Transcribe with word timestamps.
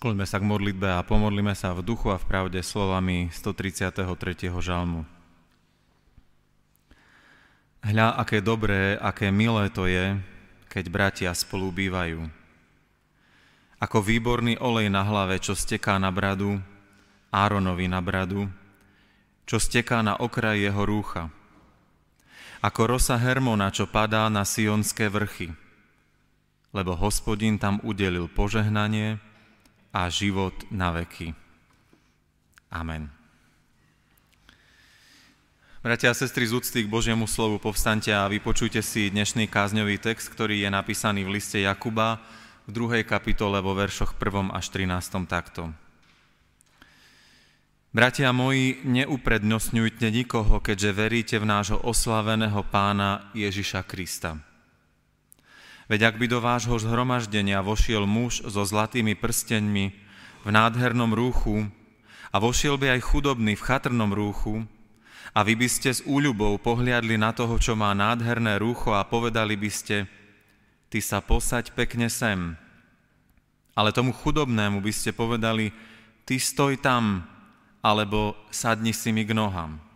Skloňme 0.00 0.24
sa 0.24 0.40
k 0.40 0.48
modlitbe 0.48 0.96
a 0.96 1.04
pomodlíme 1.04 1.52
sa 1.52 1.76
v 1.76 1.84
duchu 1.84 2.08
a 2.08 2.16
v 2.16 2.24
pravde 2.24 2.64
slovami 2.64 3.28
133. 3.36 4.48
žalmu. 4.48 5.04
Hľa, 7.84 8.16
aké 8.16 8.40
dobré, 8.40 8.96
aké 8.96 9.28
milé 9.28 9.68
to 9.68 9.84
je, 9.84 10.16
keď 10.72 10.84
bratia 10.88 11.30
spolu 11.36 11.68
bývajú. 11.68 12.32
Ako 13.76 14.00
výborný 14.00 14.56
olej 14.64 14.88
na 14.88 15.04
hlave, 15.04 15.36
čo 15.36 15.52
steká 15.52 16.00
na 16.00 16.08
bradu, 16.08 16.56
Áronovi 17.28 17.84
na 17.84 18.00
bradu, 18.00 18.48
čo 19.44 19.60
steká 19.60 20.00
na 20.00 20.16
okraj 20.16 20.64
jeho 20.64 20.80
rúcha. 20.80 21.28
Ako 22.64 22.96
rosa 22.96 23.20
Hermona, 23.20 23.68
čo 23.68 23.84
padá 23.84 24.32
na 24.32 24.48
sionské 24.48 25.12
vrchy. 25.12 25.52
Lebo 26.72 26.96
hospodin 26.96 27.60
tam 27.60 27.84
udelil 27.84 28.32
požehnanie, 28.32 29.28
a 29.90 30.06
život 30.10 30.54
na 30.70 30.94
veky. 30.94 31.34
Amen. 32.70 33.10
Bratia 35.80 36.12
a 36.12 36.18
sestry 36.18 36.44
z 36.44 36.52
úcty 36.52 36.84
k 36.84 36.92
Božiemu 36.92 37.24
slovu, 37.24 37.56
povstante 37.56 38.12
a 38.12 38.28
vypočujte 38.28 38.84
si 38.84 39.08
dnešný 39.08 39.48
kázňový 39.48 39.96
text, 39.96 40.28
ktorý 40.28 40.60
je 40.60 40.68
napísaný 40.68 41.24
v 41.24 41.40
liste 41.40 41.56
Jakuba 41.56 42.20
v 42.68 42.70
druhej 42.76 43.02
kapitole 43.08 43.58
vo 43.64 43.72
veršoch 43.72 44.12
1. 44.12 44.52
až 44.52 44.66
13. 44.68 45.24
takto. 45.24 45.72
Bratia 47.90 48.30
moji, 48.30 48.84
neuprednostňujte 48.86 50.14
nikoho, 50.14 50.60
keďže 50.60 50.90
veríte 50.94 51.36
v 51.40 51.48
nášho 51.48 51.80
oslaveného 51.80 52.60
pána 52.68 53.32
Ježiša 53.32 53.82
Krista. 53.88 54.49
Veď 55.90 56.14
ak 56.14 56.22
by 56.22 56.26
do 56.30 56.38
vášho 56.38 56.78
zhromaždenia 56.78 57.58
vošiel 57.66 58.06
muž 58.06 58.46
so 58.46 58.62
zlatými 58.62 59.18
prsteňmi 59.18 59.90
v 60.46 60.48
nádhernom 60.54 61.10
rúchu 61.10 61.66
a 62.30 62.38
vošiel 62.38 62.78
by 62.78 62.94
aj 62.94 63.10
chudobný 63.10 63.58
v 63.58 63.66
chatrnom 63.66 64.14
rúchu 64.14 64.62
a 65.34 65.42
vy 65.42 65.58
by 65.58 65.66
ste 65.66 65.90
s 65.90 66.06
úľubou 66.06 66.62
pohliadli 66.62 67.18
na 67.18 67.34
toho, 67.34 67.58
čo 67.58 67.74
má 67.74 67.90
nádherné 67.90 68.62
rúcho 68.62 68.94
a 68.94 69.02
povedali 69.02 69.58
by 69.58 69.66
ste, 69.66 70.06
ty 70.94 71.02
sa 71.02 71.18
posaď 71.18 71.74
pekne 71.74 72.06
sem. 72.06 72.54
Ale 73.74 73.90
tomu 73.90 74.14
chudobnému 74.14 74.78
by 74.78 74.92
ste 74.94 75.10
povedali, 75.10 75.74
ty 76.22 76.38
stoj 76.38 76.78
tam, 76.78 77.26
alebo 77.82 78.38
sadni 78.54 78.94
si 78.94 79.10
mi 79.10 79.26
k 79.26 79.34
nohám 79.34 79.89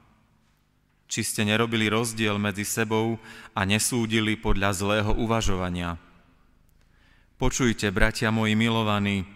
či 1.08 1.20
ste 1.22 1.44
nerobili 1.44 1.88
rozdiel 1.92 2.40
medzi 2.40 2.64
sebou 2.64 3.20
a 3.52 3.60
nesúdili 3.68 4.34
podľa 4.34 4.70
zlého 4.72 5.12
uvažovania. 5.14 6.00
Počujte, 7.34 7.90
bratia 7.90 8.30
moji 8.30 8.54
milovaní, 8.54 9.26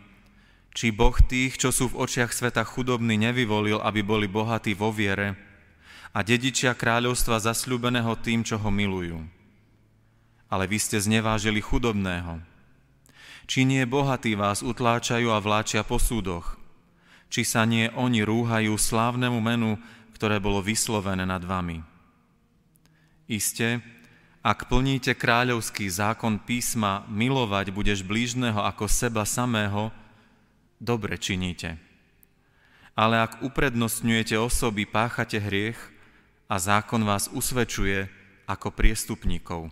či 0.72 0.94
Boh 0.94 1.18
tých, 1.18 1.58
čo 1.58 1.74
sú 1.74 1.90
v 1.90 2.06
očiach 2.06 2.30
sveta 2.30 2.62
chudobní, 2.62 3.18
nevyvolil, 3.18 3.82
aby 3.82 4.00
boli 4.06 4.30
bohatí 4.30 4.78
vo 4.78 4.94
viere 4.94 5.34
a 6.14 6.24
dedičia 6.24 6.72
kráľovstva 6.72 7.42
zasľúbeného 7.42 8.14
tým, 8.22 8.46
čo 8.46 8.56
ho 8.56 8.70
milujú. 8.70 9.20
Ale 10.48 10.64
vy 10.64 10.78
ste 10.80 10.96
znevážili 10.96 11.60
chudobného. 11.60 12.40
Či 13.48 13.64
nie 13.64 13.84
bohatí 13.84 14.36
vás 14.36 14.64
utláčajú 14.64 15.32
a 15.32 15.40
vláčia 15.40 15.84
po 15.84 16.00
súdoch? 16.00 16.56
Či 17.28 17.44
sa 17.44 17.68
nie 17.68 17.92
oni 17.92 18.24
rúhajú 18.24 18.72
slávnemu 18.76 19.38
menu 19.40 19.76
ktoré 20.18 20.42
bolo 20.42 20.58
vyslovené 20.58 21.22
nad 21.22 21.38
vami. 21.46 21.78
Iste, 23.30 23.78
ak 24.42 24.66
plníte 24.66 25.14
kráľovský 25.14 25.86
zákon 25.86 26.42
písma 26.42 27.06
milovať 27.06 27.70
budeš 27.70 28.02
blížneho 28.02 28.58
ako 28.58 28.90
seba 28.90 29.22
samého, 29.22 29.94
dobre 30.82 31.14
činíte. 31.22 31.78
Ale 32.98 33.22
ak 33.22 33.46
uprednostňujete 33.46 34.34
osoby, 34.34 34.90
páchate 34.90 35.38
hriech 35.38 35.78
a 36.50 36.58
zákon 36.58 37.06
vás 37.06 37.30
usvedčuje 37.30 38.10
ako 38.50 38.74
priestupníkov. 38.74 39.70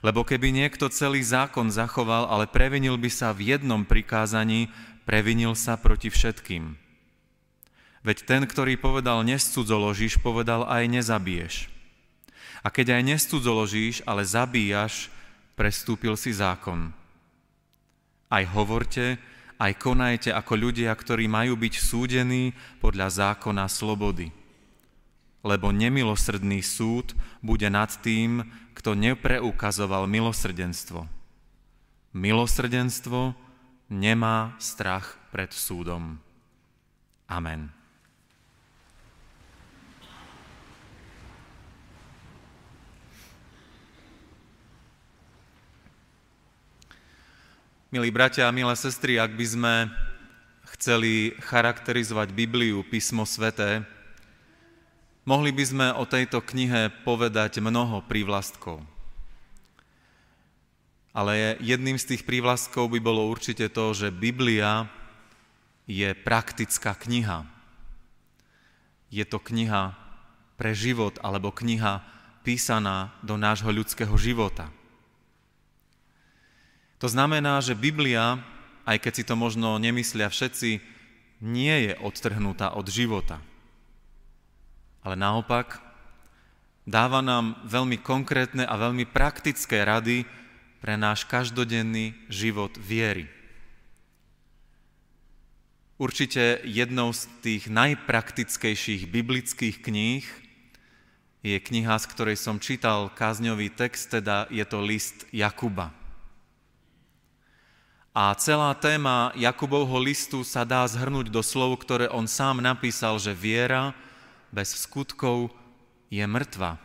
Lebo 0.00 0.24
keby 0.24 0.48
niekto 0.48 0.88
celý 0.88 1.20
zákon 1.20 1.68
zachoval, 1.68 2.24
ale 2.32 2.48
previnil 2.48 2.96
by 2.96 3.12
sa 3.12 3.36
v 3.36 3.52
jednom 3.52 3.84
prikázaní, 3.84 4.72
previnil 5.04 5.52
sa 5.52 5.76
proti 5.76 6.08
všetkým. 6.08 6.85
Veď 8.06 8.22
ten, 8.22 8.42
ktorý 8.46 8.78
povedal 8.78 9.26
nescudzoložíš, 9.26 10.22
povedal 10.22 10.62
aj 10.62 10.86
nezabiješ. 10.86 11.66
A 12.62 12.70
keď 12.70 13.02
aj 13.02 13.02
nescudzoložíš, 13.02 14.06
ale 14.06 14.22
zabíjaš, 14.22 15.10
prestúpil 15.58 16.14
si 16.14 16.30
zákon. 16.30 16.94
Aj 18.30 18.46
hovorte, 18.54 19.18
aj 19.58 19.72
konajte 19.82 20.30
ako 20.30 20.54
ľudia, 20.54 20.94
ktorí 20.94 21.26
majú 21.26 21.58
byť 21.58 21.74
súdení 21.82 22.54
podľa 22.78 23.34
zákona 23.34 23.66
slobody. 23.66 24.30
Lebo 25.42 25.74
nemilosrdný 25.74 26.62
súd 26.62 27.10
bude 27.42 27.66
nad 27.66 27.90
tým, 27.90 28.46
kto 28.78 28.94
nepreukazoval 28.94 30.06
milosrdenstvo. 30.06 31.10
Milosrdenstvo 32.14 33.34
nemá 33.90 34.54
strach 34.62 35.18
pred 35.34 35.50
súdom. 35.50 36.22
Amen. 37.26 37.85
Milí 47.86 48.10
bratia 48.10 48.50
a 48.50 48.56
milé 48.56 48.74
sestry, 48.74 49.14
ak 49.14 49.38
by 49.38 49.46
sme 49.46 49.74
chceli 50.74 51.38
charakterizovať 51.38 52.34
Bibliu, 52.34 52.82
písmo 52.82 53.22
sveté, 53.22 53.86
mohli 55.22 55.54
by 55.54 55.62
sme 55.62 55.86
o 55.94 56.02
tejto 56.02 56.42
knihe 56.42 56.90
povedať 57.06 57.62
mnoho 57.62 58.02
prívlastkov. 58.10 58.82
Ale 61.14 61.62
jedným 61.62 61.94
z 61.94 62.10
tých 62.10 62.26
prívlastkov 62.26 62.90
by 62.90 62.98
bolo 62.98 63.30
určite 63.30 63.70
to, 63.70 63.94
že 63.94 64.10
Biblia 64.10 64.90
je 65.86 66.10
praktická 66.10 66.90
kniha. 66.98 67.46
Je 69.14 69.22
to 69.22 69.38
kniha 69.38 69.94
pre 70.58 70.74
život 70.74 71.22
alebo 71.22 71.54
kniha 71.54 72.02
písaná 72.42 73.14
do 73.22 73.38
nášho 73.38 73.70
ľudského 73.70 74.18
života. 74.18 74.74
To 76.96 77.08
znamená, 77.12 77.60
že 77.60 77.76
Biblia, 77.76 78.40
aj 78.88 78.96
keď 79.04 79.12
si 79.12 79.24
to 79.28 79.36
možno 79.36 79.76
nemyslia 79.76 80.32
všetci, 80.32 80.80
nie 81.44 81.76
je 81.90 81.92
odtrhnutá 82.00 82.72
od 82.72 82.88
života. 82.88 83.44
Ale 85.04 85.14
naopak, 85.14 85.78
dáva 86.88 87.20
nám 87.20 87.60
veľmi 87.68 88.00
konkrétne 88.00 88.64
a 88.64 88.80
veľmi 88.80 89.04
praktické 89.04 89.84
rady 89.84 90.24
pre 90.80 90.96
náš 90.96 91.28
každodenný 91.28 92.16
život 92.32 92.72
viery. 92.80 93.28
Určite 95.96 96.60
jednou 96.64 97.12
z 97.12 97.24
tých 97.40 97.72
najpraktickejších 97.72 99.08
biblických 99.08 99.80
kníh 99.80 100.24
je 101.40 101.56
kniha, 101.56 101.96
z 101.96 102.06
ktorej 102.12 102.36
som 102.36 102.60
čítal 102.60 103.08
kázňový 103.12 103.72
text, 103.72 104.12
teda 104.12 104.48
je 104.52 104.64
to 104.68 104.80
list 104.84 105.24
Jakuba. 105.32 106.05
A 108.16 108.32
celá 108.40 108.72
téma 108.72 109.28
Jakubovho 109.36 110.00
listu 110.00 110.40
sa 110.40 110.64
dá 110.64 110.80
zhrnúť 110.88 111.28
do 111.28 111.44
slov, 111.44 111.76
ktoré 111.84 112.08
on 112.08 112.24
sám 112.24 112.64
napísal, 112.64 113.20
že 113.20 113.36
viera 113.36 113.92
bez 114.48 114.72
skutkov 114.72 115.52
je 116.08 116.24
mŕtva. 116.24 116.80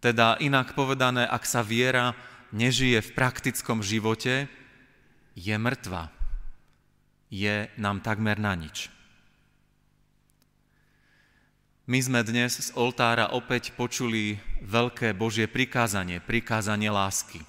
Teda 0.00 0.40
inak 0.40 0.72
povedané, 0.72 1.28
ak 1.28 1.44
sa 1.44 1.60
viera 1.60 2.16
nežije 2.56 3.04
v 3.04 3.10
praktickom 3.12 3.84
živote, 3.84 4.48
je 5.36 5.52
mŕtva. 5.60 6.08
Je 7.28 7.68
nám 7.76 8.00
takmer 8.00 8.40
na 8.40 8.56
nič. 8.56 8.88
My 11.84 12.00
sme 12.00 12.24
dnes 12.24 12.56
z 12.56 12.72
oltára 12.80 13.28
opäť 13.36 13.76
počuli 13.76 14.40
veľké 14.64 15.12
Božie 15.12 15.44
prikázanie, 15.44 16.16
prikázanie 16.16 16.88
lásky. 16.88 17.44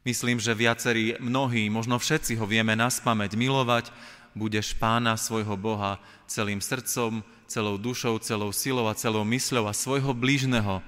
Myslím, 0.00 0.40
že 0.40 0.56
viacerí, 0.56 1.20
mnohí, 1.20 1.68
možno 1.68 2.00
všetci 2.00 2.40
ho 2.40 2.48
vieme 2.48 2.72
naspameť, 2.72 3.36
milovať, 3.36 3.92
budeš 4.32 4.72
pána 4.78 5.18
svojho 5.20 5.58
Boha 5.60 6.00
celým 6.24 6.62
srdcom, 6.62 7.20
celou 7.50 7.76
dušou, 7.76 8.16
celou 8.22 8.54
silou 8.54 8.88
a 8.88 8.96
celou 8.96 9.26
mysľou 9.26 9.68
a 9.68 9.74
svojho 9.76 10.16
blížneho 10.16 10.80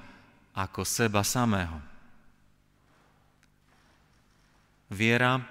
ako 0.56 0.86
seba 0.86 1.20
samého. 1.26 1.76
Viera, 4.88 5.44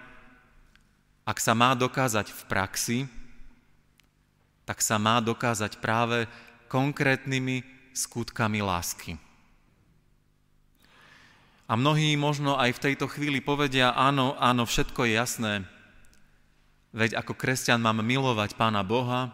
ak 1.26 1.38
sa 1.38 1.54
má 1.54 1.74
dokázať 1.78 2.30
v 2.34 2.42
praxi, 2.50 3.00
tak 4.66 4.82
sa 4.82 5.02
má 5.02 5.18
dokázať 5.22 5.82
práve 5.82 6.30
konkrétnymi 6.70 7.66
skutkami 7.92 8.62
lásky. 8.64 9.18
A 11.72 11.80
mnohí 11.80 12.20
možno 12.20 12.60
aj 12.60 12.76
v 12.76 12.84
tejto 12.92 13.08
chvíli 13.08 13.40
povedia, 13.40 13.96
áno, 13.96 14.36
áno, 14.36 14.68
všetko 14.68 15.08
je 15.08 15.14
jasné, 15.16 15.54
Veď 16.92 17.24
ako 17.24 17.40
kresťan 17.40 17.80
mám 17.80 18.04
milovať 18.04 18.60
Pána 18.60 18.84
Boha 18.84 19.32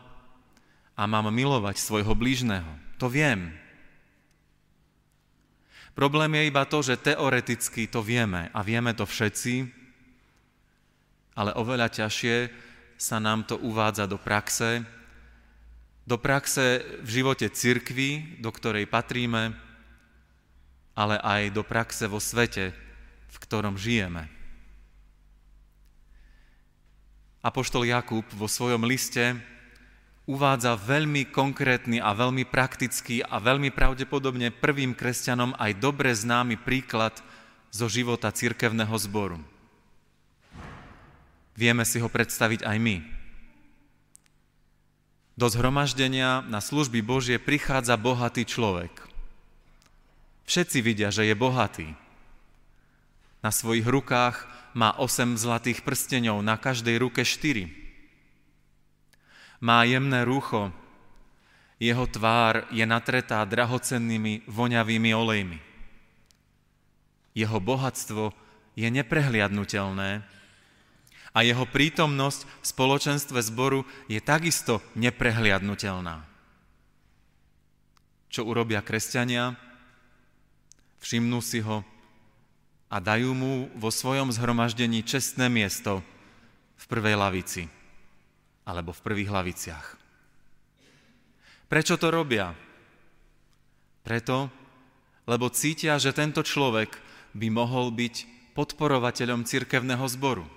a 0.94 1.04
mám 1.10 1.34
milovať 1.34 1.82
svojho 1.82 2.14
blížneho. 2.14 2.70
To 3.02 3.10
viem. 3.10 3.50
Problém 5.98 6.38
je 6.38 6.54
iba 6.54 6.62
to, 6.70 6.86
že 6.86 7.02
teoreticky 7.02 7.90
to 7.90 8.06
vieme 8.06 8.54
a 8.54 8.60
vieme 8.62 8.94
to 8.94 9.10
všetci, 9.10 9.66
ale 11.34 11.58
oveľa 11.58 11.90
ťažšie 11.90 12.54
sa 13.02 13.18
nám 13.18 13.50
to 13.50 13.58
uvádza 13.58 14.06
do 14.06 14.22
praxe, 14.22 14.86
do 16.06 16.22
praxe 16.22 16.86
v 17.02 17.10
živote 17.10 17.50
cirkvy, 17.50 18.38
do 18.38 18.54
ktorej 18.54 18.86
patríme, 18.86 19.58
ale 20.98 21.22
aj 21.22 21.54
do 21.54 21.62
praxe 21.62 22.10
vo 22.10 22.18
svete, 22.18 22.74
v 23.30 23.38
ktorom 23.38 23.78
žijeme. 23.78 24.26
Apoštol 27.46 27.86
Jakub 27.86 28.26
vo 28.34 28.50
svojom 28.50 28.82
liste 28.82 29.38
uvádza 30.28 30.76
veľmi 30.76 31.30
konkrétny 31.30 32.02
a 32.02 32.12
veľmi 32.12 32.44
praktický 32.50 33.24
a 33.24 33.40
veľmi 33.40 33.72
pravdepodobne 33.72 34.52
prvým 34.52 34.92
kresťanom 34.98 35.56
aj 35.56 35.78
dobre 35.80 36.12
známy 36.12 36.60
príklad 36.60 37.16
zo 37.72 37.88
života 37.88 38.34
cirkevného 38.34 38.92
zboru. 38.98 39.40
Vieme 41.56 41.88
si 41.88 42.04
ho 42.04 42.12
predstaviť 42.12 42.68
aj 42.68 42.78
my. 42.84 42.98
Do 45.40 45.48
zhromaždenia 45.48 46.44
na 46.50 46.60
služby 46.60 47.00
Božie 47.06 47.38
prichádza 47.40 47.96
bohatý 47.96 48.44
človek. 48.44 49.07
Všetci 50.48 50.80
vidia, 50.80 51.12
že 51.12 51.28
je 51.28 51.36
bohatý. 51.36 51.92
Na 53.44 53.52
svojich 53.52 53.84
rukách 53.84 54.48
má 54.72 54.96
8 54.96 55.36
zlatých 55.36 55.84
prstenov, 55.84 56.40
na 56.40 56.56
každej 56.56 56.96
ruke 57.04 57.28
4. 57.28 57.68
Má 59.60 59.84
jemné 59.84 60.24
rúcho, 60.24 60.72
jeho 61.78 62.10
tvár 62.10 62.66
je 62.74 62.82
natretá 62.88 63.46
drahocennými 63.46 64.50
voňavými 64.50 65.12
olejmi. 65.14 65.60
Jeho 67.38 67.60
bohatstvo 67.62 68.34
je 68.74 68.88
neprehliadnutelné 68.90 70.26
a 71.36 71.40
jeho 71.46 71.70
prítomnosť 71.70 72.50
v 72.50 72.66
spoločenstve 72.66 73.40
zboru 73.46 73.86
je 74.10 74.18
takisto 74.18 74.82
neprehliadnutelná. 74.98 76.26
Čo 78.34 78.50
urobia 78.50 78.82
kresťania? 78.82 79.67
Všimnú 81.02 81.40
si 81.42 81.62
ho, 81.62 81.86
a 82.88 83.04
dajú 83.04 83.36
mu 83.36 83.68
vo 83.76 83.92
svojom 83.92 84.32
zhromaždení 84.32 85.04
čestné 85.04 85.52
miesto 85.52 86.00
v 86.80 86.86
prvej 86.88 87.20
lavici 87.20 87.68
alebo 88.64 88.96
v 88.96 89.04
prvých 89.04 89.32
laviciach. 89.32 89.88
Prečo 91.68 92.00
to 92.00 92.08
robia? 92.08 92.56
Preto, 94.08 94.48
lebo 95.28 95.52
cítia, 95.52 96.00
že 96.00 96.16
tento 96.16 96.40
človek 96.40 96.96
by 97.36 97.48
mohol 97.52 97.92
byť 97.92 98.16
podporovateľom 98.56 99.44
cirkevného 99.44 100.08
zboru. 100.08 100.48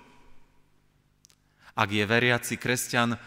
Ak 1.75 1.91
je 1.91 2.03
veriaci 2.07 2.55
kresťan, 2.55 3.19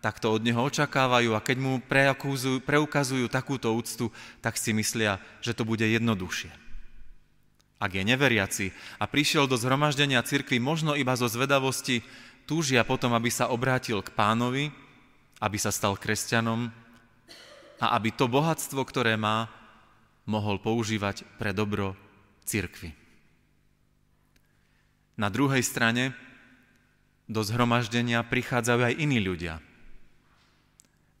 tak 0.00 0.16
to 0.18 0.32
od 0.32 0.42
neho 0.44 0.64
očakávajú 0.64 1.36
a 1.36 1.44
keď 1.44 1.56
mu 1.60 1.72
preukazujú 2.64 3.28
takúto 3.28 3.72
úctu, 3.76 4.08
tak 4.40 4.56
si 4.56 4.72
myslia, 4.72 5.20
že 5.44 5.52
to 5.52 5.68
bude 5.68 5.84
jednoduchšie 5.84 6.60
ak 7.80 7.96
je 7.96 8.04
neveriaci 8.04 8.66
a 9.00 9.08
prišiel 9.08 9.48
do 9.48 9.56
zhromaždenia 9.56 10.20
cirkvi 10.20 10.60
možno 10.60 10.92
iba 10.92 11.16
zo 11.16 11.24
zvedavosti, 11.26 12.04
túžia 12.44 12.84
potom, 12.84 13.16
aby 13.16 13.32
sa 13.32 13.48
obrátil 13.48 14.04
k 14.04 14.12
pánovi, 14.12 14.68
aby 15.40 15.56
sa 15.56 15.72
stal 15.72 15.96
kresťanom 15.96 16.68
a 17.80 17.86
aby 17.96 18.12
to 18.12 18.28
bohatstvo, 18.28 18.84
ktoré 18.84 19.16
má, 19.16 19.48
mohol 20.28 20.60
používať 20.60 21.24
pre 21.40 21.56
dobro 21.56 21.96
cirkvi. 22.44 22.92
Na 25.16 25.32
druhej 25.32 25.64
strane 25.64 26.12
do 27.24 27.40
zhromaždenia 27.40 28.20
prichádzajú 28.28 28.92
aj 28.92 28.94
iní 29.00 29.24
ľudia. 29.24 29.64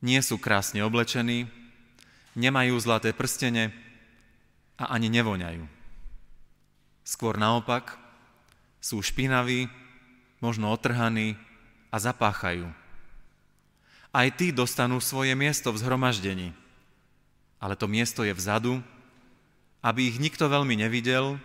Nie 0.00 0.24
sú 0.24 0.40
krásne 0.40 0.80
oblečení, 0.80 1.44
nemajú 2.32 2.80
zlaté 2.80 3.12
prstene 3.12 3.72
a 4.80 4.96
ani 4.96 5.12
nevoňajú. 5.12 5.64
Skôr 7.04 7.36
naopak, 7.36 8.00
sú 8.80 9.04
špinaví, 9.04 9.68
možno 10.40 10.72
otrhaní 10.72 11.36
a 11.92 12.00
zapáchajú. 12.00 12.72
Aj 14.10 14.26
tí 14.32 14.50
dostanú 14.50 14.98
svoje 14.98 15.36
miesto 15.36 15.70
v 15.70 15.80
zhromaždení, 15.84 16.56
ale 17.60 17.76
to 17.76 17.84
miesto 17.86 18.24
je 18.24 18.32
vzadu, 18.32 18.80
aby 19.84 20.08
ich 20.08 20.16
nikto 20.16 20.48
veľmi 20.48 20.80
nevidel, 20.80 21.36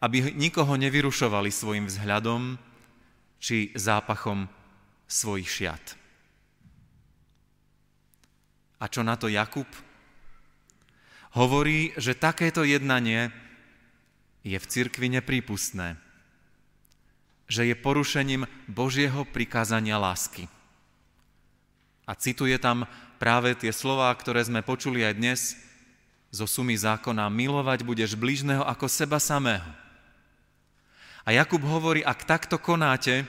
aby 0.00 0.32
nikoho 0.32 0.80
nevyrušovali 0.80 1.52
svojim 1.52 1.86
vzhľadom 1.88 2.56
či 3.36 3.70
zápachom 3.76 4.48
svojich 5.04 5.48
šiat. 5.48 6.05
A 8.76 8.88
čo 8.92 9.00
na 9.00 9.16
to 9.16 9.32
Jakub? 9.32 9.68
Hovorí, 11.36 11.92
že 12.00 12.16
takéto 12.16 12.64
jednanie 12.64 13.28
je 14.46 14.56
v 14.56 14.66
cirkvi 14.68 15.10
neprípustné, 15.10 16.00
že 17.50 17.66
je 17.68 17.74
porušením 17.76 18.48
Božieho 18.70 19.26
prikázania 19.28 20.00
lásky. 20.00 20.48
A 22.06 22.14
cituje 22.14 22.56
tam 22.56 22.86
práve 23.18 23.58
tie 23.58 23.74
slová, 23.74 24.14
ktoré 24.14 24.44
sme 24.46 24.62
počuli 24.62 25.02
aj 25.02 25.14
dnes 25.18 25.40
zo 26.30 26.46
sumy 26.46 26.78
zákona, 26.78 27.32
milovať 27.32 27.82
budeš 27.82 28.14
blížneho 28.14 28.62
ako 28.62 28.86
seba 28.86 29.18
samého. 29.18 29.66
A 31.26 31.34
Jakub 31.34 31.58
hovorí, 31.66 32.06
ak 32.06 32.22
takto 32.22 32.60
konáte, 32.62 33.26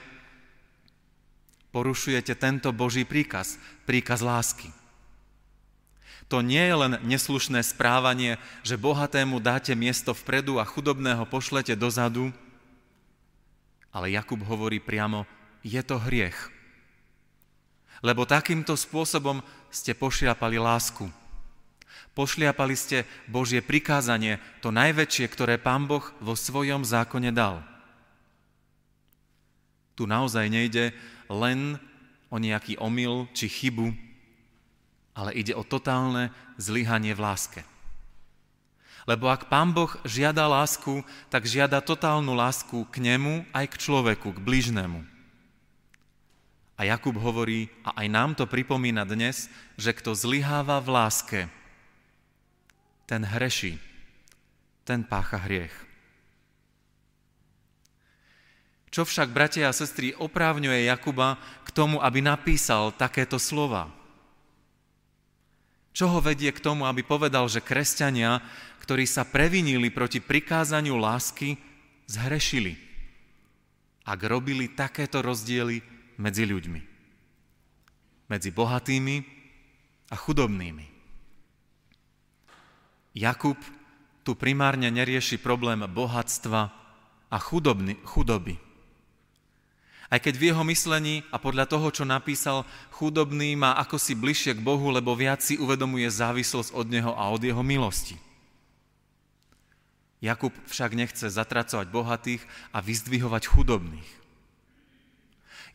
porušujete 1.74 2.38
tento 2.38 2.70
Boží 2.70 3.02
príkaz, 3.02 3.58
príkaz 3.84 4.22
lásky. 4.22 4.70
To 6.28 6.44
nie 6.44 6.60
je 6.60 6.76
len 6.76 6.92
neslušné 7.08 7.64
správanie, 7.64 8.36
že 8.60 8.76
bohatému 8.76 9.40
dáte 9.40 9.72
miesto 9.72 10.12
vpredu 10.12 10.60
a 10.60 10.68
chudobného 10.68 11.24
pošlete 11.24 11.72
dozadu, 11.72 12.28
ale 13.88 14.12
Jakub 14.12 14.44
hovorí 14.44 14.76
priamo, 14.76 15.24
je 15.64 15.80
to 15.80 15.96
hriech. 15.96 16.36
Lebo 18.04 18.28
takýmto 18.28 18.76
spôsobom 18.76 19.40
ste 19.72 19.96
pošliapali 19.96 20.60
lásku. 20.60 21.08
Pošliapali 22.12 22.76
ste 22.76 23.08
Božie 23.26 23.64
prikázanie, 23.64 24.36
to 24.60 24.68
najväčšie, 24.68 25.26
ktoré 25.32 25.54
Pán 25.56 25.88
Boh 25.88 26.04
vo 26.20 26.36
svojom 26.36 26.84
zákone 26.84 27.32
dal. 27.32 27.64
Tu 29.96 30.06
naozaj 30.06 30.46
nejde 30.46 30.94
len 31.26 31.80
o 32.30 32.36
nejaký 32.38 32.78
omyl 32.78 33.26
či 33.34 33.50
chybu, 33.50 34.07
ale 35.18 35.34
ide 35.34 35.50
o 35.58 35.66
totálne 35.66 36.30
zlyhanie 36.62 37.10
v 37.10 37.26
láske. 37.26 37.60
Lebo 39.02 39.26
ak 39.26 39.50
Pán 39.50 39.74
Boh 39.74 39.90
žiada 40.06 40.46
lásku, 40.46 41.02
tak 41.26 41.42
žiada 41.42 41.82
totálnu 41.82 42.38
lásku 42.38 42.86
k 42.94 43.02
nemu 43.02 43.42
aj 43.50 43.66
k 43.74 43.80
človeku, 43.82 44.30
k 44.30 44.38
blížnemu. 44.38 45.02
A 46.78 46.86
Jakub 46.86 47.18
hovorí, 47.18 47.66
a 47.82 47.98
aj 47.98 48.06
nám 48.06 48.30
to 48.38 48.46
pripomína 48.46 49.02
dnes, 49.02 49.50
že 49.74 49.90
kto 49.90 50.14
zlyháva 50.14 50.78
v 50.78 50.88
láske, 50.94 51.40
ten 53.10 53.26
hreší, 53.26 53.82
ten 54.86 55.02
pácha 55.02 55.42
hriech. 55.42 55.74
Čo 58.94 59.02
však, 59.02 59.34
bratia 59.34 59.66
a 59.66 59.74
sestry, 59.74 60.14
oprávňuje 60.14 60.86
Jakuba 60.86 61.42
k 61.66 61.68
tomu, 61.74 61.98
aby 61.98 62.22
napísal 62.22 62.94
takéto 62.94 63.40
slova? 63.42 63.98
Čo 65.98 66.14
ho 66.14 66.22
vedie 66.22 66.54
k 66.54 66.62
tomu, 66.62 66.86
aby 66.86 67.02
povedal, 67.02 67.50
že 67.50 67.58
kresťania, 67.58 68.38
ktorí 68.86 69.02
sa 69.02 69.26
previnili 69.26 69.90
proti 69.90 70.22
prikázaniu 70.22 70.94
lásky, 70.94 71.58
zhrešili, 72.06 72.78
ak 74.06 74.20
robili 74.22 74.70
takéto 74.70 75.18
rozdiely 75.26 75.82
medzi 76.22 76.46
ľuďmi. 76.46 76.80
Medzi 78.30 78.50
bohatými 78.54 79.16
a 80.06 80.14
chudobnými. 80.14 80.86
Jakub 83.18 83.58
tu 84.22 84.38
primárne 84.38 84.94
nerieši 84.94 85.42
problém 85.42 85.82
bohatstva 85.82 86.70
a 87.26 87.38
chudobny, 87.42 87.98
chudoby 88.06 88.67
aj 90.08 90.24
keď 90.24 90.34
v 90.40 90.46
jeho 90.48 90.64
myslení 90.64 91.20
a 91.28 91.36
podľa 91.36 91.68
toho, 91.68 91.92
čo 91.92 92.08
napísal, 92.08 92.64
chudobný 92.96 93.52
má 93.60 93.76
ako 93.76 94.00
si 94.00 94.16
bližšie 94.16 94.56
k 94.56 94.64
Bohu, 94.64 94.88
lebo 94.88 95.12
viac 95.12 95.44
si 95.44 95.60
uvedomuje 95.60 96.08
závislosť 96.08 96.72
od 96.72 96.86
Neho 96.88 97.12
a 97.12 97.28
od 97.28 97.44
Jeho 97.44 97.60
milosti. 97.60 98.16
Jakub 100.18 100.50
však 100.66 100.98
nechce 100.98 101.30
zatracovať 101.30 101.86
bohatých 101.92 102.42
a 102.74 102.82
vyzdvihovať 102.82 103.42
chudobných. 103.46 104.10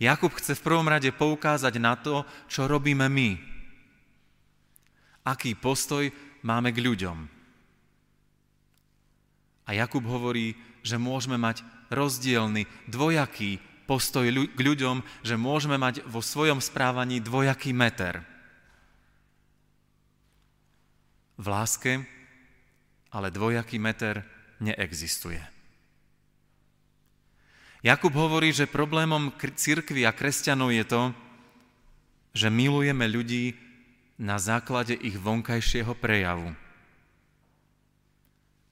Jakub 0.01 0.33
chce 0.35 0.57
v 0.57 0.65
prvom 0.65 0.89
rade 0.89 1.07
poukázať 1.13 1.79
na 1.79 1.95
to, 1.95 2.27
čo 2.49 2.67
robíme 2.67 3.07
my. 3.07 3.39
Aký 5.23 5.55
postoj 5.55 6.11
máme 6.43 6.75
k 6.75 6.83
ľuďom. 6.83 7.17
A 9.63 9.69
Jakub 9.71 10.03
hovorí, 10.03 10.59
že 10.83 10.99
môžeme 10.99 11.39
mať 11.39 11.63
rozdielny, 11.87 12.67
dvojaký 12.91 13.63
postoj 13.85 14.25
k 14.29 14.59
ľuďom, 14.59 15.03
že 15.23 15.35
môžeme 15.35 15.75
mať 15.77 16.03
vo 16.07 16.23
svojom 16.23 16.63
správaní 16.63 17.19
dvojaký 17.19 17.75
meter. 17.75 18.23
V 21.37 21.45
láske 21.49 22.05
ale 23.13 23.29
dvojaký 23.29 23.77
meter 23.77 24.25
neexistuje. 24.57 25.39
Jakub 27.85 28.15
hovorí, 28.17 28.49
že 28.49 28.65
problémom 28.65 29.29
cirkvi 29.37 30.09
a 30.09 30.11
kresťanov 30.15 30.73
je 30.73 30.85
to, 30.87 31.01
že 32.33 32.49
milujeme 32.49 33.05
ľudí 33.05 33.53
na 34.17 34.41
základe 34.41 34.97
ich 34.97 35.13
vonkajšieho 35.13 35.93
prejavu. 35.93 36.57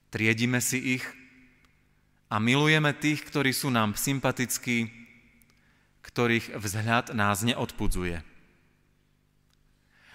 Triedime 0.10 0.58
si 0.58 0.98
ich 0.98 1.06
a 2.32 2.42
milujeme 2.42 2.96
tých, 2.98 3.22
ktorí 3.28 3.54
sú 3.54 3.70
nám 3.70 3.94
sympatickí, 3.94 5.01
ktorých 6.02 6.58
vzhľad 6.58 7.14
nás 7.14 7.46
neodpudzuje. 7.46 8.22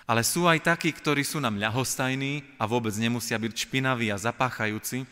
Ale 0.07 0.23
sú 0.23 0.47
aj 0.47 0.63
takí, 0.63 0.95
ktorí 0.95 1.27
sú 1.27 1.43
nám 1.43 1.59
ľahostajní 1.59 2.47
a 2.63 2.65
vôbec 2.71 2.95
nemusia 2.95 3.35
byť 3.43 3.53
špinaví 3.67 4.07
a 4.15 4.21
zapáchajúci, 4.21 5.03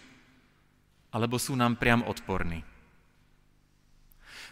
alebo 1.10 1.38
sú 1.38 1.58
nám 1.58 1.74
priam 1.74 2.06
odporní. 2.06 2.62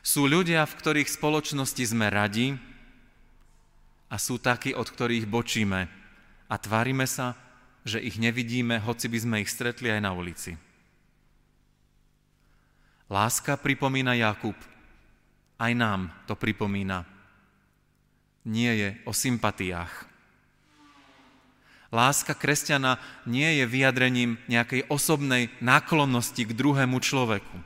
Sú 0.02 0.26
ľudia, 0.26 0.66
v 0.66 0.74
ktorých 0.74 1.14
spoločnosti 1.14 1.84
sme 1.86 2.10
radi 2.10 2.58
a 4.10 4.18
sú 4.18 4.42
takí, 4.42 4.74
od 4.74 4.90
ktorých 4.90 5.30
bočíme 5.30 5.86
a 6.50 6.54
tvárime 6.58 7.06
sa, 7.06 7.38
že 7.86 8.02
ich 8.02 8.18
nevidíme, 8.18 8.82
hoci 8.82 9.06
by 9.06 9.18
sme 9.18 9.36
ich 9.46 9.50
stretli 9.50 9.94
aj 9.94 10.00
na 10.02 10.10
ulici. 10.10 10.58
Láska 13.06 13.54
pripomína 13.58 14.18
Jakub, 14.18 14.58
aj 15.62 15.72
nám 15.78 16.10
to 16.26 16.34
pripomína. 16.34 17.06
Nie 18.42 18.74
je 18.74 18.88
o 19.06 19.14
sympatiách. 19.14 20.10
Láska 21.94 22.34
kresťana 22.34 22.98
nie 23.30 23.62
je 23.62 23.64
vyjadrením 23.70 24.42
nejakej 24.50 24.90
osobnej 24.90 25.54
náklonnosti 25.62 26.42
k 26.42 26.56
druhému 26.56 26.98
človeku. 26.98 27.62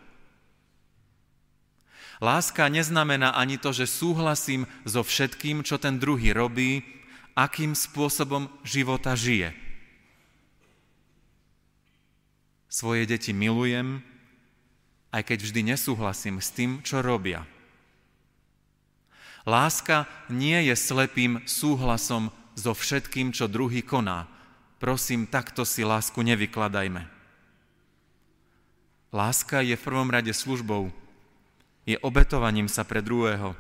Láska 2.21 2.69
neznamená 2.69 3.33
ani 3.33 3.57
to, 3.57 3.73
že 3.73 3.89
súhlasím 3.89 4.69
so 4.85 5.01
všetkým, 5.01 5.65
čo 5.65 5.81
ten 5.81 5.97
druhý 5.97 6.37
robí, 6.37 6.85
akým 7.33 7.73
spôsobom 7.73 8.49
života 8.67 9.17
žije. 9.17 9.53
Svoje 12.67 13.09
deti 13.09 13.33
milujem, 13.33 14.05
aj 15.13 15.23
keď 15.33 15.39
vždy 15.49 15.61
nesúhlasím 15.77 16.45
s 16.45 16.53
tým, 16.53 16.85
čo 16.85 17.01
robia. 17.01 17.47
Láska 19.47 20.11
nie 20.27 20.59
je 20.67 20.75
slepým 20.75 21.39
súhlasom 21.47 22.35
so 22.59 22.75
všetkým, 22.75 23.31
čo 23.31 23.47
druhý 23.47 23.79
koná. 23.79 24.27
Prosím, 24.83 25.31
takto 25.31 25.63
si 25.63 25.87
lásku 25.87 26.19
nevykladajme. 26.19 27.07
Láska 29.15 29.63
je 29.63 29.79
v 29.79 29.87
prvom 29.87 30.11
rade 30.11 30.35
službou, 30.35 30.91
je 31.87 31.95
obetovaním 32.03 32.67
sa 32.67 32.83
pre 32.83 32.99
druhého. 32.99 33.55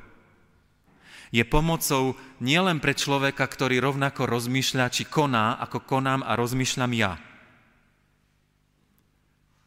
Je 1.30 1.46
pomocou 1.46 2.18
nielen 2.42 2.82
pre 2.82 2.92
človeka, 2.92 3.46
ktorý 3.46 3.78
rovnako 3.78 4.26
rozmýšľa, 4.26 4.90
či 4.90 5.06
koná, 5.06 5.54
ako 5.62 5.86
konám 5.86 6.26
a 6.26 6.34
rozmýšľam 6.34 6.92
ja. 6.98 7.14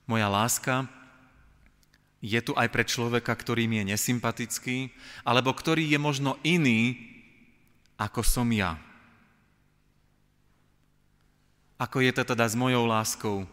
Moja 0.04 0.28
láska 0.28 0.99
je 2.20 2.40
tu 2.44 2.52
aj 2.56 2.68
pre 2.68 2.84
človeka, 2.84 3.32
ktorý 3.32 3.68
mi 3.68 3.80
je 3.80 3.96
nesympatický, 3.96 4.92
alebo 5.24 5.56
ktorý 5.56 5.88
je 5.88 6.00
možno 6.00 6.36
iný, 6.44 7.00
ako 7.96 8.24
som 8.24 8.48
ja. 8.52 8.76
Ako 11.80 12.04
je 12.04 12.12
to 12.12 12.28
teda 12.36 12.44
s 12.44 12.60
mojou 12.60 12.84
láskou? 12.84 13.48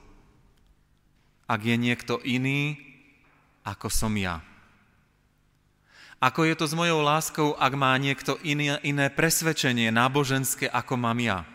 Ak 1.47 1.63
je 1.63 1.79
niekto 1.79 2.19
iný, 2.27 2.75
ako 3.63 3.87
som 3.87 4.11
ja. 4.19 4.43
Ako 6.19 6.43
je 6.43 6.59
to 6.59 6.67
s 6.67 6.75
mojou 6.75 7.07
láskou, 7.07 7.55
ak 7.55 7.73
má 7.79 7.95
niekto 8.03 8.35
iné, 8.43 8.83
iné 8.83 9.07
presvedčenie 9.13 9.95
náboženské, 9.95 10.67
ako 10.67 10.99
mám 10.99 11.23
ja? 11.23 11.47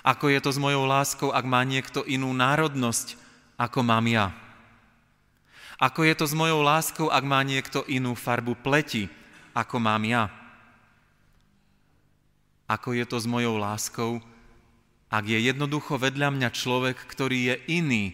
Ako 0.00 0.32
je 0.32 0.40
to 0.40 0.54
s 0.54 0.58
mojou 0.62 0.88
láskou, 0.88 1.34
ak 1.34 1.44
má 1.44 1.60
niekto 1.68 2.00
inú 2.06 2.32
národnosť, 2.32 3.18
ako 3.60 3.84
mám 3.84 4.08
ja? 4.08 4.45
Ako 5.76 6.08
je 6.08 6.14
to 6.16 6.24
s 6.24 6.32
mojou 6.32 6.64
láskou, 6.64 7.12
ak 7.12 7.24
má 7.24 7.44
niekto 7.44 7.84
inú 7.84 8.16
farbu 8.16 8.56
pleti, 8.64 9.12
ako 9.52 9.76
mám 9.76 10.00
ja? 10.08 10.32
Ako 12.64 12.96
je 12.96 13.04
to 13.04 13.20
s 13.20 13.28
mojou 13.28 13.60
láskou, 13.60 14.24
ak 15.12 15.24
je 15.28 15.38
jednoducho 15.38 16.00
vedľa 16.00 16.32
mňa 16.32 16.48
človek, 16.50 16.96
ktorý 16.96 17.54
je 17.54 17.56
iný, 17.78 18.04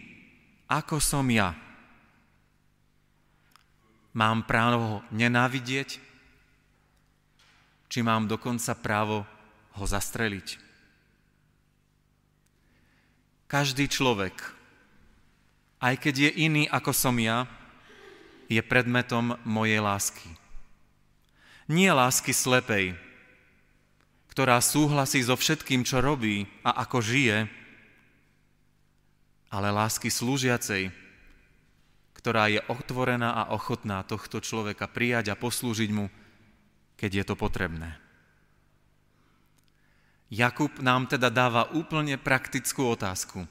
ako 0.67 0.99
som 0.99 1.25
ja? 1.31 1.55
Mám 4.13 4.45
právo 4.45 4.77
ho 4.77 4.97
nenávidieť? 5.09 5.97
Či 7.89 7.99
mám 8.05 8.29
dokonca 8.29 8.77
právo 8.77 9.25
ho 9.73 9.85
zastreliť? 9.87 10.61
Každý 13.49 13.85
človek, 13.89 14.33
aj 15.83 15.99
keď 15.99 16.15
je 16.15 16.31
iný 16.47 16.63
ako 16.71 16.95
som 16.95 17.19
ja, 17.19 17.43
je 18.47 18.63
predmetom 18.63 19.35
mojej 19.43 19.83
lásky. 19.83 20.31
Nie 21.67 21.91
lásky 21.91 22.31
slepej, 22.31 22.95
ktorá 24.31 24.63
súhlasí 24.63 25.19
so 25.19 25.35
všetkým, 25.35 25.83
čo 25.83 25.99
robí 25.99 26.47
a 26.63 26.87
ako 26.87 27.03
žije, 27.03 27.37
ale 29.51 29.67
lásky 29.69 30.07
slúžiacej, 30.07 30.89
ktorá 32.15 32.47
je 32.47 32.63
otvorená 32.71 33.35
a 33.35 33.51
ochotná 33.51 34.01
tohto 34.07 34.39
človeka 34.39 34.87
prijať 34.87 35.35
a 35.35 35.39
poslúžiť 35.39 35.91
mu, 35.91 36.07
keď 36.95 37.11
je 37.11 37.23
to 37.27 37.35
potrebné. 37.35 37.99
Jakub 40.33 40.73
nám 40.81 41.05
teda 41.05 41.29
dáva 41.29 41.69
úplne 41.75 42.17
praktickú 42.17 42.89
otázku. 42.89 43.45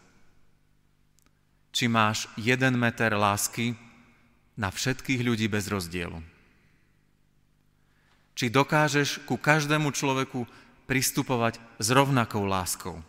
Či 1.73 1.89
máš 1.89 2.29
jeden 2.37 2.77
meter 2.77 3.17
lásky 3.17 3.73
na 4.61 4.69
všetkých 4.69 5.25
ľudí 5.25 5.49
bez 5.49 5.73
rozdielu? 5.73 6.21
Či 8.37 8.53
dokážeš 8.53 9.25
ku 9.25 9.41
každému 9.41 9.93
človeku 9.93 10.45
pristupovať 10.85 11.57
s 11.81 11.89
rovnakou 11.89 12.45
láskou? 12.45 13.01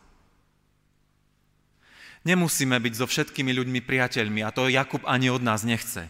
Nemusíme 2.24 2.79
byť 2.79 2.93
so 2.96 3.05
všetkými 3.08 3.51
ľuďmi 3.51 3.84
priateľmi 3.84 4.48
a 4.48 4.50
to 4.55 4.72
Jakub 4.72 5.03
ani 5.03 5.27
od 5.27 5.43
nás 5.43 5.67
nechce. 5.67 6.08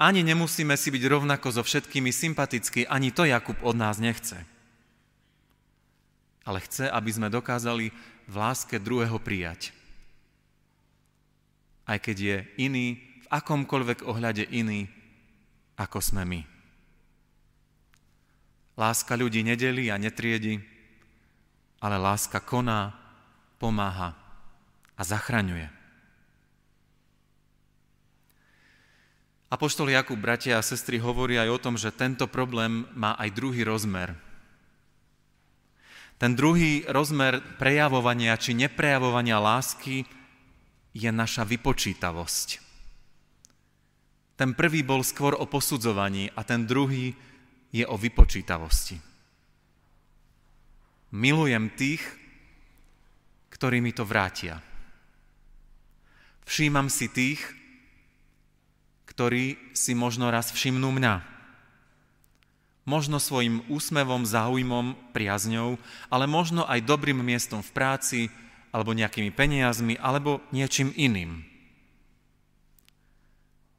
Ani 0.00 0.24
nemusíme 0.24 0.72
si 0.80 0.88
byť 0.88 1.04
rovnako 1.12 1.52
so 1.52 1.62
všetkými 1.62 2.08
sympatickí, 2.08 2.88
ani 2.88 3.12
to 3.12 3.28
Jakub 3.28 3.60
od 3.60 3.76
nás 3.76 4.00
nechce. 4.00 4.40
Ale 6.48 6.58
chce, 6.64 6.88
aby 6.88 7.10
sme 7.12 7.28
dokázali 7.28 7.92
v 8.24 8.34
láske 8.34 8.80
druhého 8.80 9.20
prijať. 9.20 9.76
Aj 11.86 11.98
keď 11.98 12.16
je 12.18 12.36
iný, 12.62 12.86
v 12.98 13.26
akomkoľvek 13.30 14.06
ohľade 14.06 14.46
iný, 14.50 14.86
ako 15.78 15.98
sme 15.98 16.22
my. 16.22 16.40
Láska 18.78 19.18
ľudí 19.18 19.44
nedelí 19.44 19.92
a 19.92 20.00
netriedi, 20.00 20.62
ale 21.82 21.96
láska 21.98 22.40
koná, 22.40 22.94
pomáha 23.58 24.14
a 24.96 25.02
zachraňuje. 25.02 25.68
Apoštol 29.52 29.92
Jakub, 29.92 30.16
bratia 30.16 30.56
a 30.56 30.64
sestry, 30.64 30.96
hovorí 30.96 31.36
aj 31.36 31.48
o 31.52 31.58
tom, 31.60 31.74
že 31.76 31.92
tento 31.92 32.24
problém 32.24 32.88
má 32.96 33.12
aj 33.20 33.36
druhý 33.36 33.68
rozmer. 33.68 34.16
Ten 36.16 36.32
druhý 36.32 36.88
rozmer 36.88 37.42
prejavovania 37.60 38.38
či 38.40 38.56
neprejavovania 38.56 39.36
lásky 39.36 40.08
je 40.92 41.08
naša 41.08 41.48
vypočítavosť. 41.48 42.60
Ten 44.36 44.56
prvý 44.56 44.80
bol 44.84 45.04
skôr 45.04 45.36
o 45.36 45.48
posudzovaní 45.48 46.32
a 46.32 46.40
ten 46.44 46.64
druhý 46.64 47.12
je 47.72 47.84
o 47.88 47.96
vypočítavosti. 47.96 49.00
Milujem 51.12 51.68
tých, 51.76 52.00
ktorí 53.52 53.84
mi 53.84 53.92
to 53.92 54.08
vrátia. 54.08 54.64
Všímam 56.48 56.88
si 56.88 57.08
tých, 57.12 57.40
ktorí 59.06 59.60
si 59.76 59.92
možno 59.92 60.32
raz 60.32 60.48
všimnú 60.50 60.88
mňa. 60.88 61.20
Možno 62.88 63.22
svojim 63.22 63.62
úsmevom, 63.70 64.26
záujmom, 64.26 65.14
priazňou, 65.14 65.78
ale 66.10 66.24
možno 66.26 66.66
aj 66.66 66.82
dobrým 66.82 67.20
miestom 67.20 67.62
v 67.62 67.70
práci, 67.70 68.20
alebo 68.72 68.96
nejakými 68.96 69.28
peniazmi, 69.30 70.00
alebo 70.00 70.40
niečím 70.48 70.90
iným. 70.96 71.44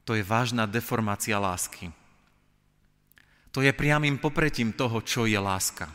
To 0.05 0.13
je 0.13 0.21
vážna 0.21 0.69
deformácia 0.69 1.41
lásky. 1.41 1.89
To 3.53 3.65
je 3.65 3.73
priamým 3.73 4.21
popretím 4.21 4.73
toho, 4.73 5.01
čo 5.01 5.25
je 5.25 5.37
láska. 5.37 5.89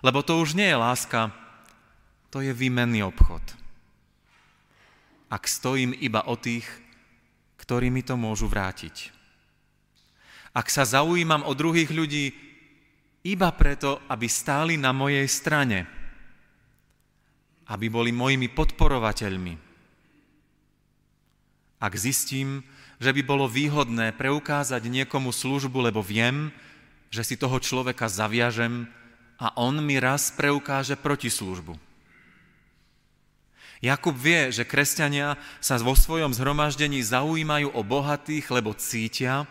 Lebo 0.00 0.24
to 0.24 0.40
už 0.40 0.56
nie 0.56 0.68
je 0.72 0.76
láska, 0.76 1.30
to 2.32 2.40
je 2.40 2.52
výmenný 2.56 3.04
obchod. 3.04 3.44
Ak 5.28 5.48
stojím 5.48 5.96
iba 5.96 6.24
o 6.28 6.36
tých, 6.36 6.64
ktorí 7.60 7.88
mi 7.88 8.02
to 8.04 8.18
môžu 8.18 8.50
vrátiť. 8.50 9.14
Ak 10.52 10.68
sa 10.68 10.84
zaujímam 10.84 11.46
o 11.48 11.56
druhých 11.56 11.88
ľudí 11.88 12.34
iba 13.24 13.48
preto, 13.54 14.02
aby 14.10 14.28
stáli 14.28 14.76
na 14.76 14.92
mojej 14.92 15.24
strane, 15.30 16.01
aby 17.72 17.88
boli 17.88 18.12
mojimi 18.12 18.52
podporovateľmi. 18.52 19.56
Ak 21.80 21.96
zistím, 21.96 22.60
že 23.00 23.10
by 23.10 23.24
bolo 23.24 23.48
výhodné 23.48 24.12
preukázať 24.12 24.84
niekomu 24.84 25.32
službu, 25.32 25.88
lebo 25.88 26.04
viem, 26.04 26.52
že 27.08 27.24
si 27.24 27.34
toho 27.40 27.56
človeka 27.56 28.12
zaviažem 28.12 28.86
a 29.40 29.56
on 29.56 29.80
mi 29.80 29.96
raz 29.96 30.30
preukáže 30.36 30.94
protislužbu. 31.00 31.74
Jakub 33.82 34.14
vie, 34.14 34.54
že 34.54 34.62
kresťania 34.62 35.34
sa 35.58 35.74
vo 35.82 35.98
svojom 35.98 36.30
zhromaždení 36.30 37.02
zaujímajú 37.02 37.74
o 37.74 37.82
bohatých, 37.82 38.46
lebo 38.54 38.78
cítia, 38.78 39.50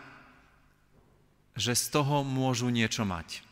že 1.52 1.76
z 1.76 1.92
toho 1.92 2.24
môžu 2.24 2.72
niečo 2.72 3.04
mať. 3.04 3.44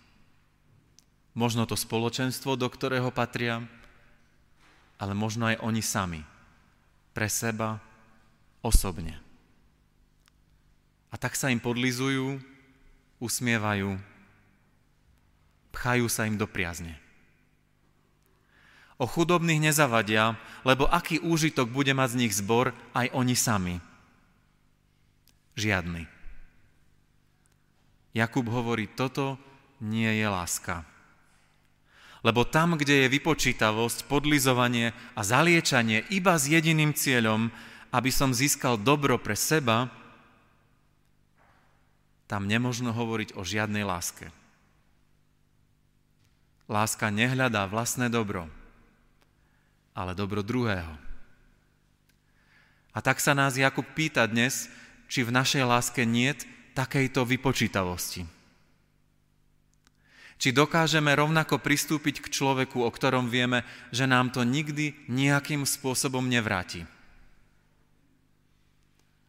Možno 1.37 1.69
to 1.69 1.77
spoločenstvo, 1.77 2.57
do 2.57 2.65
ktorého 2.73 3.13
patria, 3.13 3.69
ale 5.01 5.17
možno 5.17 5.49
aj 5.49 5.65
oni 5.65 5.81
sami, 5.81 6.21
pre 7.17 7.27
seba, 7.33 7.81
osobne. 8.61 9.17
A 11.09 11.17
tak 11.17 11.35
sa 11.35 11.49
im 11.49 11.59
podlizujú, 11.59 12.37
usmievajú, 13.17 13.97
pchajú 15.73 16.07
sa 16.13 16.29
im 16.29 16.37
do 16.37 16.45
priazne. 16.45 17.01
O 19.01 19.09
chudobných 19.09 19.73
nezavadia, 19.73 20.37
lebo 20.61 20.85
aký 20.85 21.25
úžitok 21.25 21.73
bude 21.73 21.97
mať 21.97 22.09
z 22.13 22.19
nich 22.21 22.37
zbor 22.37 22.77
aj 22.93 23.09
oni 23.17 23.33
sami? 23.33 23.81
Žiadny. 25.57 26.05
Jakub 28.13 28.45
hovorí, 28.53 28.85
toto 28.93 29.41
nie 29.81 30.13
je 30.21 30.29
láska. 30.29 30.85
Lebo 32.21 32.45
tam, 32.45 32.77
kde 32.77 33.07
je 33.07 33.13
vypočítavosť, 33.13 34.05
podlizovanie 34.05 34.93
a 35.17 35.21
zaliečanie 35.25 36.05
iba 36.13 36.37
s 36.37 36.49
jediným 36.49 36.93
cieľom, 36.93 37.49
aby 37.91 38.11
som 38.13 38.37
získal 38.37 38.77
dobro 38.77 39.17
pre 39.17 39.35
seba, 39.35 39.89
tam 42.29 42.47
nemožno 42.47 42.95
hovoriť 42.95 43.35
o 43.35 43.43
žiadnej 43.43 43.83
láske. 43.83 44.31
Láska 46.71 47.11
nehľadá 47.11 47.67
vlastné 47.67 48.07
dobro 48.07 48.47
ale 50.01 50.17
dobro 50.17 50.41
druhého. 50.41 50.97
A 52.91 52.99
tak 53.05 53.23
sa 53.23 53.37
nás 53.37 53.55
Jakub 53.55 53.87
pýta 53.95 54.27
dnes, 54.27 54.67
či 55.11 55.23
v 55.23 55.35
našej 55.35 55.63
láske 55.67 56.03
niet 56.07 56.47
takejto 56.75 57.27
vypočítavosti. 57.27 58.40
Či 60.41 60.57
dokážeme 60.57 61.13
rovnako 61.13 61.61
pristúpiť 61.61 62.25
k 62.25 62.33
človeku, 62.33 62.81
o 62.81 62.89
ktorom 62.89 63.29
vieme, 63.29 63.61
že 63.93 64.09
nám 64.09 64.33
to 64.33 64.41
nikdy 64.41 64.97
nejakým 65.05 65.69
spôsobom 65.69 66.25
nevráti. 66.25 66.89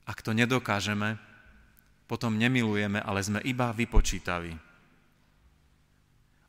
Ak 0.07 0.23
to 0.23 0.31
nedokážeme, 0.31 1.19
potom 2.07 2.39
nemilujeme, 2.39 3.03
ale 3.03 3.19
sme 3.19 3.43
iba 3.43 3.75
vypočítaví. 3.75 4.55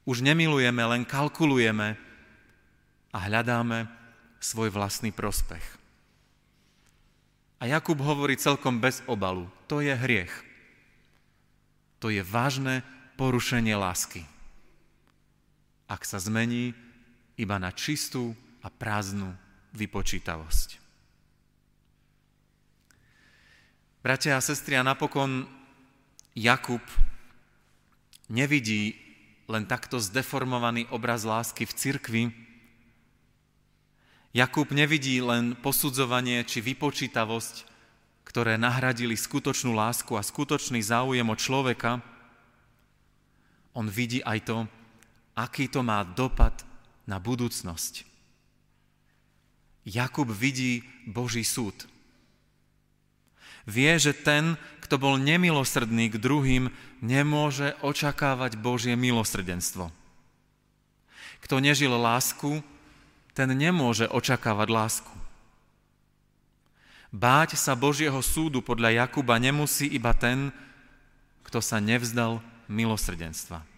Už 0.06 0.22
nemilujeme, 0.22 0.82
len 0.82 1.02
kalkulujeme 1.06 1.98
a 3.10 3.18
hľadáme 3.18 3.90
svoj 4.38 4.70
vlastný 4.70 5.10
prospech. 5.10 5.62
A 7.62 7.70
Jakub 7.70 7.98
hovorí 8.02 8.34
celkom 8.34 8.82
bez 8.82 9.02
obalu, 9.06 9.46
to 9.70 9.78
je 9.78 9.94
hriech. 9.94 10.34
To 12.02 12.10
je 12.10 12.22
vážne 12.26 12.82
porušenie 13.14 13.78
lásky. 13.78 14.31
Ak 15.90 16.06
sa 16.06 16.18
zmení 16.18 16.74
iba 17.36 17.56
na 17.58 17.72
čistú 17.74 18.36
a 18.62 18.68
prázdnu 18.70 19.34
vypočítavosť. 19.74 20.78
Bratia 24.02 24.34
a 24.34 24.42
sestri, 24.42 24.74
a 24.74 24.82
napokon 24.82 25.46
Jakub 26.34 26.82
nevidí 28.26 28.98
len 29.46 29.62
takto 29.68 30.02
zdeformovaný 30.02 30.90
obraz 30.90 31.22
lásky 31.22 31.68
v 31.68 31.76
cirkvi, 31.76 32.22
Jakub 34.32 34.72
nevidí 34.72 35.20
len 35.20 35.52
posudzovanie 35.60 36.40
či 36.48 36.64
vypočítavosť, 36.64 37.68
ktoré 38.24 38.56
nahradili 38.56 39.12
skutočnú 39.12 39.76
lásku 39.76 40.08
a 40.16 40.24
skutočný 40.24 40.80
záujem 40.80 41.28
o 41.28 41.36
človeka. 41.36 42.00
On 43.76 43.84
vidí 43.84 44.24
aj 44.24 44.48
to, 44.48 44.58
aký 45.36 45.68
to 45.68 45.80
má 45.80 46.04
dopad 46.04 46.52
na 47.08 47.16
budúcnosť. 47.18 48.04
Jakub 49.82 50.30
vidí 50.30 50.86
Boží 51.08 51.42
súd. 51.42 51.74
Vie, 53.66 53.94
že 53.98 54.14
ten, 54.14 54.58
kto 54.82 54.98
bol 54.98 55.18
nemilosrdný 55.18 56.10
k 56.10 56.18
druhým, 56.18 56.70
nemôže 57.02 57.74
očakávať 57.82 58.58
Božie 58.58 58.94
milosrdenstvo. 58.98 59.90
Kto 61.42 61.58
nežil 61.58 61.90
lásku, 61.90 62.62
ten 63.34 63.50
nemôže 63.50 64.06
očakávať 64.06 64.68
lásku. 64.70 65.14
Báť 67.12 67.60
sa 67.60 67.76
Božieho 67.76 68.18
súdu 68.24 68.64
podľa 68.64 69.04
Jakuba 69.04 69.36
nemusí 69.36 69.84
iba 69.90 70.14
ten, 70.14 70.54
kto 71.44 71.60
sa 71.60 71.76
nevzdal 71.82 72.40
milosrdenstva. 72.70 73.71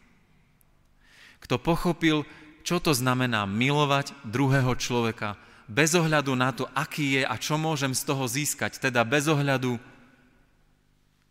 Kto 1.45 1.61
pochopil, 1.61 2.25
čo 2.65 2.81
to 2.81 2.97
znamená 2.97 3.45
milovať 3.45 4.17
druhého 4.25 4.73
človeka 4.81 5.37
bez 5.69 5.93
ohľadu 5.93 6.33
na 6.33 6.57
to, 6.57 6.65
aký 6.73 7.21
je 7.21 7.23
a 7.29 7.37
čo 7.37 7.61
môžem 7.61 7.93
z 7.93 8.03
toho 8.09 8.25
získať, 8.25 8.81
teda 8.81 9.05
bez 9.05 9.29
ohľadu 9.29 9.77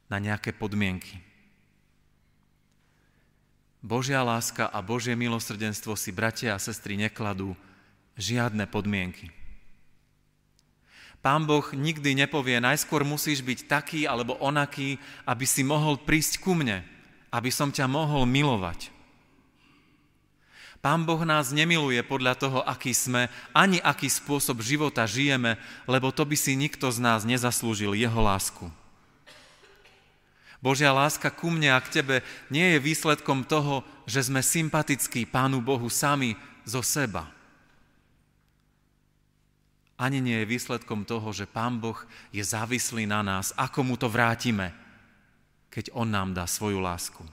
na 0.05 0.17
nejaké 0.21 0.53
podmienky. 0.53 1.17
Božia 3.81 4.21
láska 4.21 4.69
a 4.69 4.79
Božie 4.85 5.17
milosrdenstvo 5.17 5.97
si 5.97 6.13
bratia 6.13 6.53
a 6.53 6.61
sestry 6.61 6.95
nekladú 6.95 7.57
žiadne 8.15 8.69
podmienky. 8.69 9.33
Pán 11.25 11.49
Boh 11.49 11.65
nikdy 11.73 12.13
nepovie, 12.13 12.61
najskôr 12.61 13.01
musíš 13.01 13.41
byť 13.41 13.59
taký 13.65 14.01
alebo 14.05 14.37
onaký, 14.37 15.01
aby 15.25 15.47
si 15.49 15.65
mohol 15.65 15.97
prísť 15.97 16.43
ku 16.43 16.53
mne, 16.53 16.85
aby 17.33 17.49
som 17.49 17.73
ťa 17.73 17.89
mohol 17.89 18.29
milovať. 18.29 18.92
Pán 20.83 21.07
Boh 21.07 21.23
nás 21.23 21.55
nemiluje 21.55 22.03
podľa 22.03 22.35
toho, 22.35 22.59
aký 22.67 22.91
sme, 22.91 23.31
ani 23.55 23.79
aký 23.79 24.11
spôsob 24.11 24.59
života 24.59 25.07
žijeme, 25.07 25.55
lebo 25.87 26.11
to 26.11 26.27
by 26.27 26.35
si 26.35 26.59
nikto 26.59 26.91
z 26.91 26.99
nás 26.99 27.23
nezaslúžil 27.23 27.95
jeho 27.95 28.19
lásku. 28.19 28.67
Božia 30.59 30.91
láska 30.91 31.31
ku 31.31 31.47
mne 31.47 31.71
a 31.71 31.79
k 31.79 32.03
tebe 32.03 32.15
nie 32.51 32.75
je 32.75 32.83
výsledkom 32.83 33.47
toho, 33.47 33.87
že 34.03 34.27
sme 34.27 34.43
sympatickí 34.43 35.23
Pánu 35.23 35.63
Bohu 35.63 35.87
sami 35.87 36.35
zo 36.67 36.83
seba 36.83 37.31
ani 40.03 40.19
nie 40.19 40.43
je 40.43 40.51
výsledkom 40.51 41.07
toho, 41.07 41.31
že 41.31 41.47
Pán 41.47 41.79
Boh 41.79 41.95
je 42.35 42.43
závislý 42.43 43.07
na 43.07 43.23
nás, 43.23 43.55
ako 43.55 43.87
mu 43.87 43.95
to 43.95 44.11
vrátime, 44.11 44.75
keď 45.71 45.93
On 45.95 46.09
nám 46.09 46.35
dá 46.35 46.43
svoju 46.43 46.83
lásku. 46.83 47.23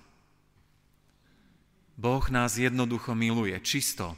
Boh 2.01 2.25
nás 2.33 2.57
jednoducho 2.57 3.13
miluje, 3.13 3.53
čisto, 3.61 4.17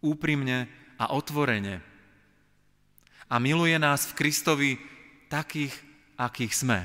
úprimne 0.00 0.64
a 0.96 1.12
otvorene. 1.12 1.84
A 3.28 3.36
miluje 3.36 3.76
nás 3.76 4.08
v 4.08 4.16
Kristovi 4.16 4.70
takých, 5.28 5.76
akých 6.16 6.52
sme. 6.56 6.80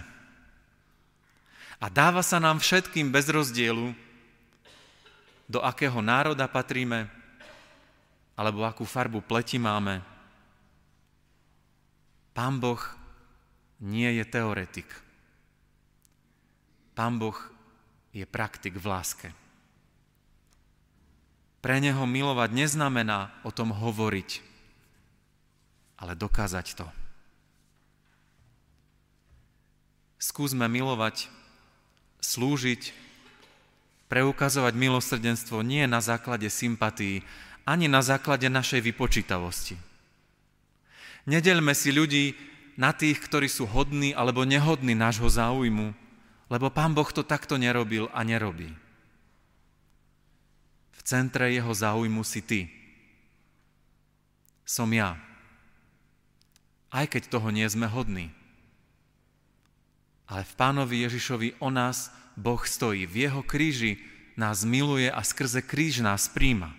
A 1.79 1.87
dáva 1.87 2.19
sa 2.19 2.43
nám 2.43 2.59
všetkým 2.59 3.07
bez 3.07 3.31
rozdielu, 3.31 3.95
do 5.47 5.63
akého 5.63 6.03
národa 6.03 6.43
patríme, 6.51 7.07
alebo 8.35 8.67
akú 8.67 8.83
farbu 8.83 9.23
pleti 9.23 9.55
máme, 9.55 10.03
Pán 12.35 12.59
Boh 12.59 12.83
nie 13.81 14.11
je 14.19 14.27
teoretik. 14.27 14.85
Pán 16.93 17.15
Boh 17.17 17.33
je 18.13 18.27
praktik 18.27 18.77
v 18.77 18.85
láske. 18.85 19.46
Pre 21.57 21.77
neho 21.81 22.05
milovať 22.05 22.49
neznamená 22.53 23.33
o 23.41 23.49
tom 23.49 23.73
hovoriť, 23.73 24.29
ale 25.97 26.13
dokázať 26.13 26.67
to. 26.77 26.87
Skúsme 30.17 30.65
milovať, 30.69 31.29
slúžiť, 32.21 32.93
preukazovať 34.09 34.73
milosrdenstvo 34.73 35.61
nie 35.61 35.85
na 35.85 36.01
základe 36.01 36.49
sympatí, 36.49 37.21
ani 37.67 37.91
na 37.91 37.99
základe 37.99 38.47
našej 38.47 38.79
vypočítavosti. 38.79 39.75
Nedelme 41.27 41.75
si 41.75 41.91
ľudí 41.91 42.33
na 42.79 42.95
tých, 42.95 43.19
ktorí 43.19 43.51
sú 43.51 43.67
hodní 43.67 44.15
alebo 44.15 44.47
nehodní 44.47 44.95
nášho 44.95 45.27
záujmu, 45.27 45.91
lebo 46.47 46.71
Pán 46.71 46.95
Boh 46.95 47.09
to 47.11 47.27
takto 47.27 47.59
nerobil 47.59 48.07
a 48.15 48.23
nerobí. 48.23 48.71
Centre 51.07 51.55
jeho 51.55 51.71
záujmu 51.71 52.19
si 52.27 52.43
ty. 52.43 52.67
Som 54.67 54.91
ja. 54.91 55.15
Aj 56.91 57.07
keď 57.07 57.31
toho 57.31 57.47
nie 57.47 57.63
sme 57.71 57.87
hodní. 57.87 58.27
Ale 60.27 60.43
v 60.43 60.53
pánovi 60.59 61.07
Ježišovi 61.07 61.63
o 61.63 61.71
nás 61.71 62.11
Boh 62.35 62.59
stojí. 62.59 63.07
V 63.07 63.23
jeho 63.23 63.39
kríži 63.39 64.03
nás 64.35 64.67
miluje 64.67 65.07
a 65.07 65.23
skrze 65.23 65.63
kríž 65.63 66.03
nás 66.03 66.27
príjma. 66.27 66.75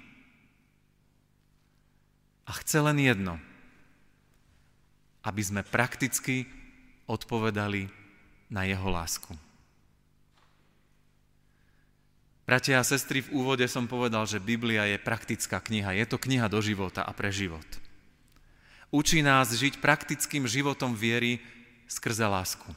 A 2.45 2.53
chce 2.61 2.85
len 2.85 3.01
jedno. 3.01 3.41
Aby 5.25 5.41
sme 5.41 5.64
prakticky 5.64 6.45
odpovedali 7.09 7.88
na 8.53 8.69
jeho 8.69 8.93
lásku. 8.93 9.47
Bratia 12.48 12.80
a 12.80 12.88
sestry, 12.88 13.20
v 13.20 13.44
úvode 13.44 13.68
som 13.68 13.84
povedal, 13.84 14.24
že 14.24 14.40
Biblia 14.40 14.88
je 14.88 14.96
praktická 14.96 15.61
kniha. 15.61 15.92
Je 15.92 16.08
to 16.08 16.16
kniha 16.16 16.48
do 16.48 16.64
života 16.64 17.04
a 17.04 17.12
pre 17.12 17.28
život. 17.28 17.68
Učí 18.88 19.20
nás 19.20 19.52
žiť 19.52 19.84
praktickým 19.84 20.48
životom 20.48 20.96
viery 20.96 21.44
skrze 21.84 22.24
lásku. 22.24 22.72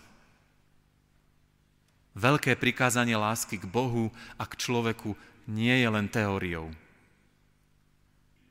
Veľké 2.12 2.60
prikázanie 2.60 3.16
lásky 3.16 3.56
k 3.56 3.64
Bohu 3.64 4.12
a 4.36 4.44
k 4.44 4.60
človeku 4.60 5.16
nie 5.48 5.72
je 5.80 5.88
len 5.88 6.12
teóriou, 6.12 6.68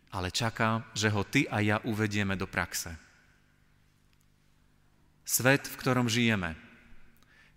ale 0.09 0.33
čaká, 0.33 0.89
že 0.97 1.13
ho 1.13 1.21
ty 1.21 1.45
a 1.53 1.61
ja 1.61 1.85
uvedieme 1.85 2.33
do 2.33 2.49
praxe. 2.49 2.97
Svet, 5.29 5.69
v 5.69 5.77
ktorom 5.77 6.09
žijeme, 6.09 6.57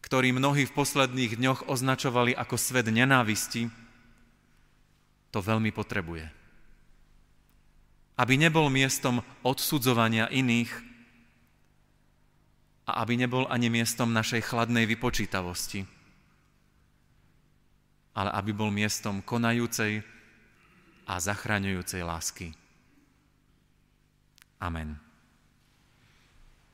ktorý 0.04 0.36
mnohí 0.36 0.68
v 0.68 0.76
posledných 0.76 1.40
dňoch 1.40 1.72
označovali 1.72 2.36
ako 2.36 2.60
svet 2.60 2.92
nenávisti, 2.92 3.72
to 5.32 5.40
veľmi 5.40 5.72
potrebuje. 5.72 6.28
Aby 8.20 8.38
nebol 8.38 8.70
miestom 8.70 9.26
odsudzovania 9.42 10.30
iných 10.30 10.70
a 12.84 13.02
aby 13.02 13.18
nebol 13.18 13.48
ani 13.48 13.72
miestom 13.72 14.12
našej 14.12 14.44
chladnej 14.44 14.86
vypočítavosti, 14.86 15.88
ale 18.14 18.30
aby 18.38 18.52
bol 18.54 18.70
miestom 18.70 19.24
konajúcej 19.24 20.04
a 21.08 21.14
zachraňujúcej 21.18 22.04
lásky. 22.06 22.54
Amen. 24.62 25.13